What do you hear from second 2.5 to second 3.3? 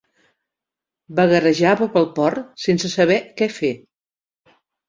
sense saber